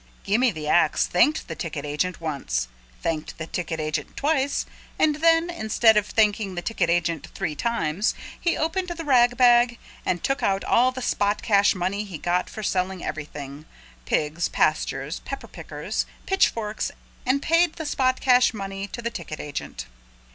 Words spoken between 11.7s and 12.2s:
money he